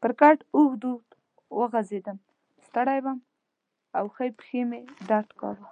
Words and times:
پر 0.00 0.10
کټ 0.20 0.38
اوږد 0.54 0.82
اوږد 0.86 1.06
وغځېدم، 1.58 2.18
ستړی 2.66 2.98
وم 3.04 3.18
او 3.98 4.04
ښۍ 4.14 4.30
پښې 4.38 4.60
مې 4.70 4.80
درد 5.08 5.28
کاوه. 5.40 5.64